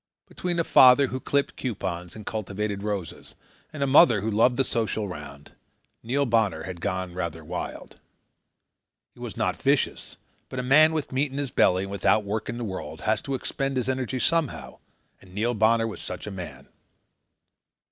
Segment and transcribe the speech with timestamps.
[0.27, 3.35] Between a father who clipped coupons and cultivated roses,
[3.71, 5.51] and a mother who loved the social round,
[6.01, 7.99] Neil Bonner had gone rather wild.
[9.13, 10.17] He was not vicious,
[10.49, 13.21] but a man with meat in his belly and without work in the world has
[13.21, 14.79] to expend his energy somehow,
[15.21, 16.67] and Neil Bonner was such a man.